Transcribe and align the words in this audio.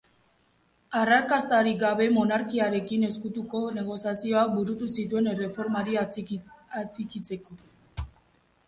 Arrakastarik 0.99 1.77
gabe, 1.83 2.07
monarkiarekin 2.15 3.05
ezkutuko 3.09 3.61
negoziazioak 3.77 4.55
burutu 4.57 4.89
zituen 4.97 5.31
erreformari 5.37 6.03
atxikitzeko. 6.07 7.63